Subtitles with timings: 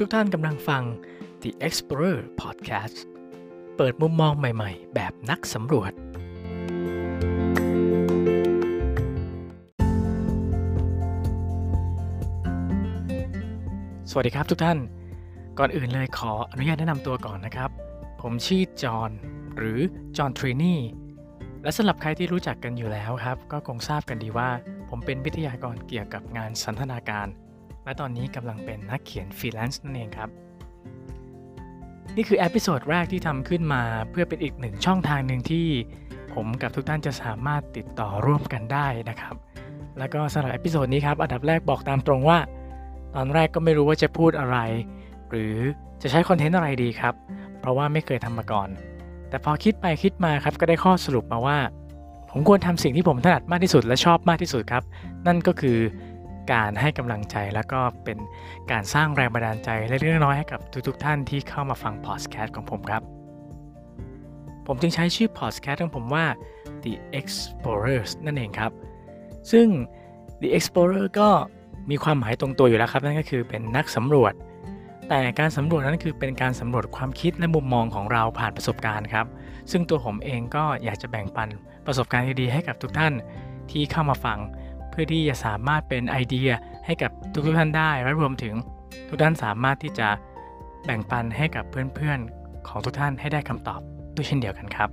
[0.00, 0.82] ทุกทท่านกำลังฟัง
[1.42, 2.96] The Explorer Podcast
[3.76, 5.92] เปิดมุมมองใหม่ๆ แบบนักสำรวจ
[14.10, 14.78] สวัสดีครับทุกท่าน
[15.58, 17.70] ก่อนอื่นเลยขออนุญาตแนะนำตัวก่อนนะครับ
[18.22, 19.10] ผมชื่อจอห์น
[19.56, 19.80] หรือ
[20.16, 20.80] จอห์นทรีนี่
[21.62, 24.50] และสำหรับใครที่รู้จักกันอยู่แล้วครับ ก็คงทราบกันดีว่า
[24.88, 27.28] ผมเป็นวิทยากรเกี่ยวกับงานสันทนาการ
[27.84, 30.30] และตอนนี้กำลังเป็นนักเขียนฟรีแลนซ์นั่นเองครับ
[32.16, 35.66] นี่คือ episode แรกที่ทำขึ้นมาเพื่อเป็นอีกหนึ่งช่องทางหนึ่งที่
[36.34, 39.34] ผมกับทุกท่านจะสามารถติดต่อร่วมกันได้นะครับ
[39.98, 42.38] แล้วก็สำหรับ episode นี้ครับ อันดับแรกบอกตามตรงว่า
[43.14, 44.58] ตอนแรกก็ไม่รู้ว่าจะพูดอะไร
[45.30, 45.54] หรือ
[46.02, 47.14] จะใช้ content อะไรดีครับ
[47.60, 48.68] เพราะว่าไม่เคยทำมาก่อน
[49.28, 51.58] แต่พอคิดไปคิดมาครับก็ได้ข้อสรุปมาว่า
[52.30, 54.82] ผมควรทำสิ่งที่ผมถนัดมากที่สุดและชอบมากที่สุดครับ
[55.26, 55.78] นั่นก็คือ
[56.52, 58.18] การให้กำลังใจแล้วก็เป็น
[58.70, 63.02] การสร้างแรงบันดาลใจเล็กๆน้อยๆให้กับทุกๆท่านที่เข้ามาฟังพอดแคสต์ของผมครับ
[64.66, 66.24] ผมจึงใช้ชื่อพอดแคสต์ของผมว่า
[66.84, 68.72] The Explorers นั่นเองครับ
[69.52, 69.66] ซึ่ง
[70.42, 71.28] The Explorer ก็
[71.90, 74.32] มีความหมายตรงตัวอยู่แล้วครับ นั่นก็คือเป็นนักสำรวจ
[75.08, 79.26] แต่การสำรวจนั้นคือเป็นการสำรวจความคิดและมุมมองของเราผ่านประสบการณ์ครับ
[79.70, 81.48] ซึ่งตัวผมเองก็อยากจะแบ่งปัน
[81.86, 83.12] ประสบการณ์ดีๆให้กับทุกท่าน
[83.70, 84.38] ที่เข้ามาฟัง
[84.92, 86.50] เพื่อที่จะสามารถเป็นไอเดีย
[86.86, 88.54] ให้กับทุกท่านได้และรวมถึง
[89.08, 90.08] ทุกท่านสามารถที่จะ
[90.84, 93.80] แบ่งปันให้กับเพื่อนๆของทุกท่านให้ได้คำตอบ
[94.14, 94.88] ด้วยเช่นเดียวกันครับ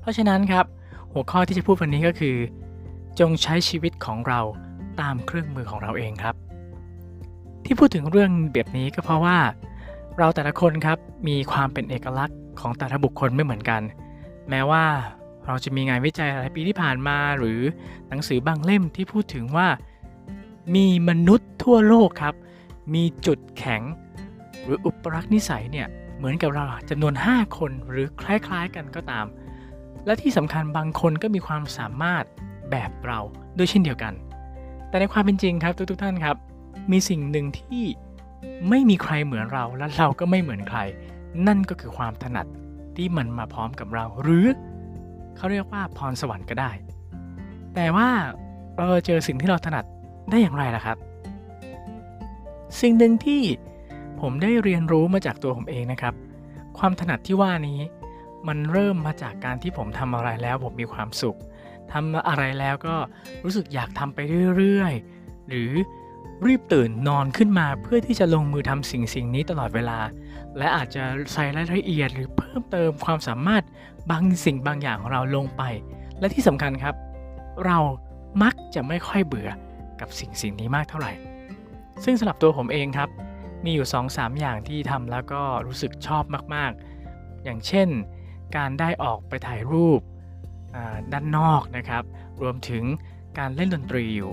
[0.00, 0.64] เพราะฉะนั้นครับ
[1.12, 2.36] หัวข้อที่จะพูดวันนี้ก็คือ
[3.20, 4.40] จงใช้ชีวิตของเรา
[5.00, 6.34] ตามเครื่องมือของเราเองครับ
[7.64, 9.38] ที่พูดถึงเรื่องแบบนี้ก็เพราะว่า
[10.18, 13.82] เราแต่ละคนครับมีความเป็นเอกลักษณ์ของแต่ละบุคคลไม่เหมือนกัน
[14.50, 14.84] แม้ว่า
[15.48, 17.60] เราจะมีงานวิจัยหลายปีที่ผ่านมาหรือ
[18.08, 19.68] หนังสือบางเล่มที่พูดถึงว่า
[20.74, 22.34] มีมนุษย์ทั่วโลกครับ
[22.94, 23.82] มีจุดแข็ง
[24.64, 29.26] หรืออุปรักษนิสัยเนี่ยเหมือนกับเราจำนวน 5 คนหรือคล้ายๆกันก็ตาม
[30.06, 32.24] และที่สำคัญบางคนก็มีความสามารถ
[32.70, 33.18] แบบเรา
[33.56, 34.12] ด้วยเช่นเดียวกัน
[34.88, 36.36] แต่ในความเป็นจริงครับทุกๆท่านครับ
[36.92, 37.82] มีสิ่งหนึ่งที่
[38.68, 40.78] ไม่มีใครเหมือนเราและเราก็ไม่เหมือนใคร
[41.46, 42.46] นั่นก็คือความถนัด
[42.96, 44.46] ที่มันมาพร้อมกับเรา หรือ
[45.38, 46.70] เขาเรียกว่าพรสวรรค์ก็ได้
[47.74, 48.08] แต่ว่า
[48.76, 49.84] เราเจอสิ่งที่เราถนัด
[50.30, 50.96] ได้อย่างไรล่ะครับ
[52.80, 53.42] สิ่งหนึ่งที่
[54.20, 56.14] ผมได้เรียนรู้มาจากตัวผมเองนะครับ
[56.78, 57.80] ความถนัดที่ว่านี้
[58.48, 61.38] มันเริ่มมาจากการที่ผมทำอะไรแล้วผมมีความสุข
[61.92, 62.96] ทำอะไรแล้วก็
[63.44, 64.18] รู้สึกอยากทำไป
[64.56, 65.70] เรื่อยๆ หรือ
[66.46, 69.98] รีบตื่นนอนขึ้นมาเพื่อที่จะลงมือทำสิ่งสิ่งนี้ตลอดเวลา
[70.58, 71.02] และอาจจะ
[71.32, 73.62] ใส่รายละเอียดหรือเพิ่มเติมความสามารถ
[74.10, 75.62] บางสิ่งบางอย่างของเราลงไป
[76.18, 76.94] และที่สำคัญครับ
[77.66, 77.78] เรา
[78.42, 79.50] มักจะไม่ค่อยเบื่อ
[80.00, 81.12] กับสิ่งสิ่งนี้มากเท่าไหร่
[82.04, 83.08] ซึ่งสำหรับตัวผมเองครับ
[83.64, 86.24] มีอยู่ 2-3 อย่างที่ทำแล้วก็รู้สึกชอบ
[86.54, 86.72] มาก
[87.08, 87.88] ๆ อย่างเช่น
[88.56, 90.00] การได้ออกไปถ่ายรูป
[91.12, 92.04] ด้านนอกนะครับ
[92.42, 92.84] รวมถึง
[93.38, 94.32] การเล่นดนตรีอยู่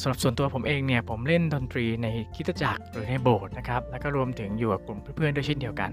[0.00, 5.90] สำหรับส่วนตัวผมเองเนี่ยผมเล่นดนตรีในคิตจักรหรือในโบสถ์นะครับแล้วก็รวมถึงอยู่กับกลุ่มเพื่อนๆด้วยเช่นเดียวกัน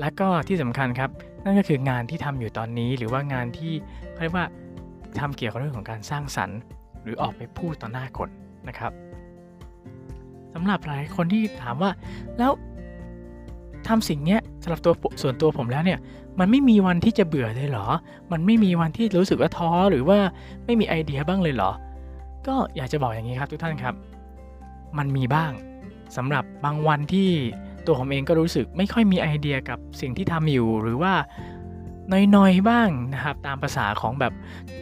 [0.00, 1.10] และก็ที่สำคัญครับ
[1.44, 3.72] นั่นก็คืองานที่ทำอยู่ตอนนี้ หรือว่างานที่
[4.12, 4.46] เขาเรียกว่า
[5.18, 6.58] ทำเกี่ยวกับเรื่องของการสร้างสรรค์
[7.02, 8.28] หรือออกไปพูดต่อหน้าคน
[8.68, 8.92] นะครับ
[10.54, 11.90] สำหรับหลายคนที่ถามว่า
[12.38, 12.52] แล้ว
[13.88, 15.98] ทำสิ่งนี้สำหรับตัวส่วนตัวผมแล้วเนี่ย
[16.40, 17.86] มันไม่มีวันที่จะเบื่อเลยเหรอ
[18.32, 20.18] มันไม่มีวันที่รู้สึกว่าท้อหรือว่า
[20.64, 21.70] ไม่มีไอเดียบ้างเลยเหรอ
[22.48, 23.94] ก็อยากจะบอกอย่างนี้ครับทุกท่านครับ
[24.98, 25.52] มันมีบ้าง
[26.16, 27.28] สำหรับบางวันที่
[27.86, 31.12] ตัวผมเองก็รู้สึกไม่ค่อยมีไอเดียกับสิ่งที่ทำอยู่ หรือว่า
[32.34, 34.32] น้อยๆบ้างนะครับ ตามภาษาของแบบ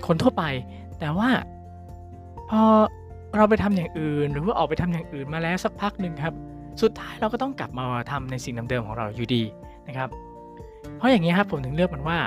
[0.06, 0.44] คนทั่วไป
[0.98, 1.28] แต่ว่า
[2.50, 2.62] พอ
[3.36, 6.34] เราไปทำอย่างอื่น หรือว่าออกไปทำอย่างอื่นมาแล้วสักพักหนึ่งครับ
[6.82, 9.42] สุดท้ายเราก็ต้องกลับมาทำในสิ่งเดิมๆของเราอยู่ดี
[9.88, 10.08] นะครับ
[10.96, 12.18] เพราะอย่างนี้ครับผมถึงเลือกมันว่า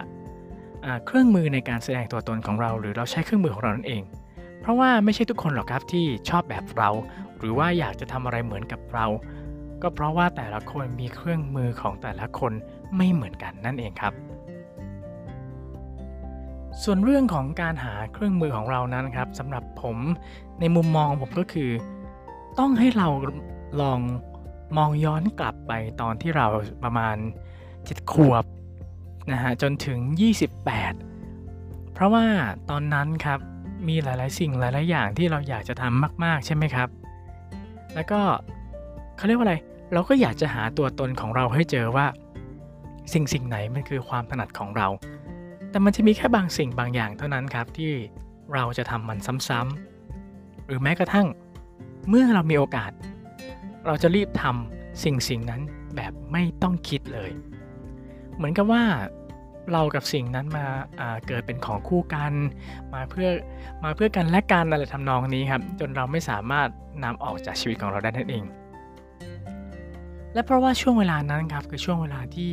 [1.05, 4.01] เครื่องมือในการแสดงตัวตนของเรา หรือเราใช้เครื่องมือของเรานั่นเอง
[4.67, 6.89] ราะว่าไม่ใช่ทุกคนหรอกครับที่ชอบแบบเรา
[7.37, 9.05] หรือว่าอยากจะทำอะไรเหมือนกับเรา
[9.81, 12.51] ก็เพราะว่าแต่ละคนมีเครื่องมือของแต่ละคน
[12.97, 14.13] ไม่เหมือนกันนั่นเองครับ
[16.83, 19.97] ส่วนเรื่องของการหาเครื่องมือของเรานั้นครับสำหรับผม
[20.59, 21.69] ในมุมมองผมก็คือ
[22.59, 23.07] ต้องให้เรา
[23.81, 23.99] ลอง
[24.77, 25.71] มองย้อนกลับไป
[26.01, 26.47] ตอนที่เรา
[26.83, 27.17] ประมาณ
[27.65, 28.45] 7 ขวบ
[29.31, 29.99] นะฮะจนถึง
[31.15, 32.25] 28 เพราะว่า
[32.69, 33.39] ตอนนั้นครับ
[33.87, 36.89] มีหลาย ๆ สิ่งหลาย ๆ อย่างที่เราอยากจะทำมาก ๆ ใช่ไหมครับ
[37.95, 38.21] แล้วก็
[39.17, 39.55] เขาเรียกว่าอะไร
[39.93, 42.05] เราก็อยากจะหาตัวตนของเราให้เจอว่า
[43.13, 44.87] สิ่งสิ่งไหนมันคือความถนัดของเรา
[45.69, 47.91] แต่มันจะมีแค่บางสิ่งบางอย่างเท่านั้นครับ ที่
[48.53, 49.19] เราจะทำมัน
[49.49, 51.27] ซ้ำๆหรือแม้กระทั่ง
[52.09, 52.91] เมื่อเรามีโอกาส
[53.85, 55.61] เราจะรีบทำสิ่งสิ่งนั้น
[55.95, 57.31] แบบไม่ต้องคิดเลย
[58.35, 58.83] เหมือนกับว่า
[59.71, 60.65] เรากับสิ่งนั้นมา
[61.27, 62.33] เกิดเป็นของคู่กัน
[62.93, 63.29] มาเพื่อ
[63.83, 66.67] มาเพื่อกันและกันอะไรทำนองนี้ครับ จนเราไม่สามารถ
[67.03, 68.43] นำออกจากชีวิตของเราได้นั่นเอง
[70.33, 72.51] และเพราะว่าช่วงเวลานั้นครับคือช่วงเวลาที่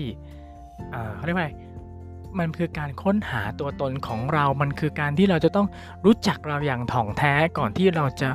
[1.17, 1.51] เขาเรียกว่า
[2.39, 5.67] มันคือการค้นหาตัวตนของเรา มันคือการที่เราจะต้อง
[6.05, 8.31] รู้จักเราอย่างถ่องแท้ก่อนที่เราจะ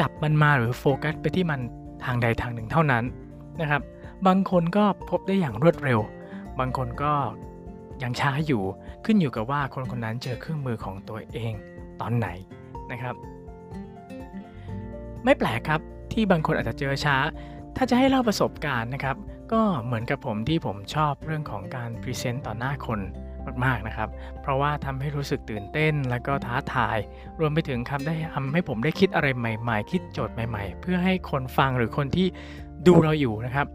[0.00, 1.60] จับมันมาหรือโฟกัสไปที่มัน
[2.04, 3.04] ทางใดทางหนึ่งเท่านั้น
[3.60, 3.82] นะครับ
[4.26, 6.00] บางคนก็พบได้อย่างรวดเร็ว
[6.58, 7.12] บางคนก็
[8.02, 8.62] ยังช้าอยู่
[9.04, 11.52] ขึ้นอยู่กับว่าคนคนนั้นเจอเครื่องมือของตัวเอง
[12.00, 12.28] ตอนไหน
[12.92, 13.14] นะครับ
[15.24, 15.80] ไม่แปลกครับ
[16.12, 17.16] ที่บางคนอาจจะเจอช้า
[17.76, 19.16] ถ้าจะให้เล่าประสบการณ์นะครับ
[19.52, 23.00] ก็เหมือนกับผมที่ผมชอบเรื่องของการพรีเซนต์ต่อหน้าคน
[23.64, 24.08] มากๆนะครับ
[24.40, 26.98] เพราะว่าทำให้รู้สึกตื่นเต้นแล้วก็ท้าทาย
[27.40, 32.26] รวมไปถึงครับได้ทำให้ผมได้คิดอะไรใหม่ ๆ คิดโจทย์ใหม่ ๆ เพื่อให้คนฟังหรือคนที่
[32.86, 33.66] ดูเราอยู่นะครับ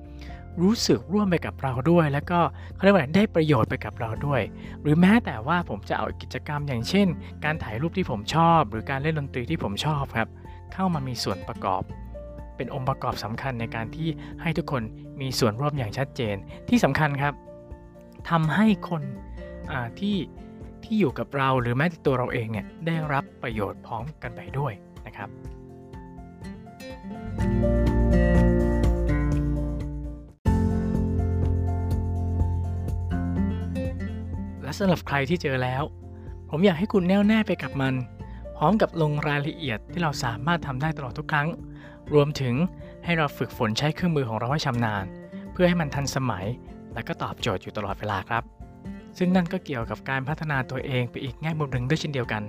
[0.62, 2.40] รู้สึกร่วมไปกับเราด้วย แล้วก็
[2.76, 4.42] เขาเรียกว่าได้ประโยชน์ไปกับเราด้วย
[4.82, 7.08] หรือแม้แต่ว่าผมจะเอากิจกรรมอย่างเช่น
[7.46, 10.30] การถ่ายรูปที่ผมชอบ หรือการเล่นดนตรีที่ผมชอบครับ
[10.74, 11.82] เข้ามามีส่วนประกอบ
[12.58, 14.08] เป็นองค์ประกอบสำคัญในการที่
[14.42, 14.84] ให้ทุกคน
[15.22, 16.36] มีส่วนร่วมอย่างชัดเจน
[16.70, 17.34] ที่สำคัญครับ
[18.30, 19.04] ทำให้คน
[20.00, 20.18] ที่
[20.84, 24.74] ที่อยู่กับเราหรือแม้แต่ตัวเราเองเนี่ยได้รับประโยชน์พร้อมกันไปด้วย
[25.06, 25.30] นะครับ
[27.38, 27.95] thank you
[34.66, 35.84] และสำหรับใครที่เจอแล้ว
[36.50, 37.94] ผมอยากให้คุณแน่วแน่ไปกับมัน
[38.58, 41.48] พร้อมกับลงรายละเอียดที่เราสามารถทำได้ตลอดทุกครั้ง
[42.14, 42.56] รวมถึง
[43.06, 45.06] ให้เราฝึกฝนใช้เครื่องมือของเราให้ชำนาญ
[45.52, 46.46] เพื่อให้มันทันสมัย
[46.94, 48.44] และก็ตอบโจทย์อยู่ตลอดเวลาครับ
[49.18, 52.44] ซึ่งนั่นก็เกี่ยวกับการพัฒนาตัวเองไปอีกแง่มุมหนึ่งด้วยเช่นเดียวกัน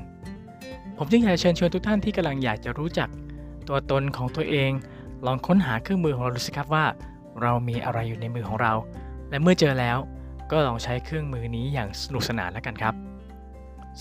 [0.97, 3.09] ผมจึงอยากเชิญชวนทุกท่านที่กำลังอยากจะรู้จัก
[3.69, 4.71] ตัวตนของตัวเอง
[5.27, 6.85] ลองค้นหาเครื่องมือของเราดูสิครับว่า
[7.43, 8.73] เรามีอะไรอยู่ในมือของเรา
[9.31, 9.99] และเมื่อเจอแล้ว
[10.51, 12.95] ก็ลองใช้เครื่องมือนี้อย่างสนุกสนานแล้วกันครับ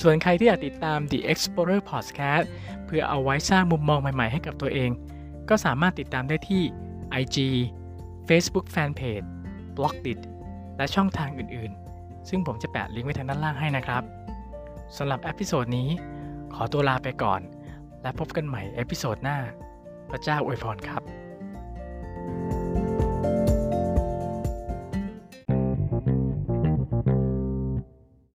[0.01, 2.45] ส่วนใครที่อยากติดตาม The Explorer Podcast
[2.85, 4.89] เพื่อเอาไว้สร้างมุมมองใหม่ๆให้กับตัวเอง
[5.49, 6.63] ก็สามารถติดตามได้ที่
[7.21, 7.37] IG
[8.27, 9.27] Facebook Fanpage
[9.75, 10.19] b l o g d i t
[10.77, 14.03] และช่องทางอื่นๆ ซึ่งผมจะแปะลิงก์ไว้ทางด้านล่างให้นะครับ
[14.97, 15.89] สำหรับ episode นี้
[16.53, 17.41] ขอตัวลาไปก่อน
[18.01, 19.37] และพบกันใหม่ episode หน้า
[20.09, 21.24] พระเจ้าอวยพรครับ